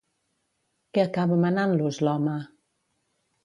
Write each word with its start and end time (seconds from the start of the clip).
Què 0.97 1.03
acaba 1.03 1.39
manant-los, 1.43 2.03
l'home? 2.09 2.41